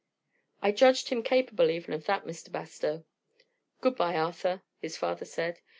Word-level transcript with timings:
"I 0.63 0.71
judged 0.71 1.09
him 1.09 1.21
capable 1.21 1.69
even 1.69 1.93
of 1.93 2.05
that, 2.05 2.25
Mr. 2.25 2.51
Bastow." 2.51 3.05
"Goodby, 3.81 4.15
Arthur," 4.15 4.63
his 4.79 4.97
father 4.97 5.25
said. 5.25 5.59